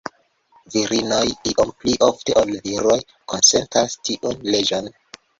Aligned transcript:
Virinoj 0.75 1.25
iom 1.49 1.73
pli 1.83 1.93
ofte 2.07 2.35
ol 2.41 2.53
viroj 2.67 2.95
konsentas 3.33 3.99
tiun 4.09 4.41
leĝon. 4.55 4.89